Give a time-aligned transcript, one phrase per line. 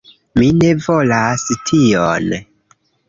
[0.37, 2.33] Mi ne volas tion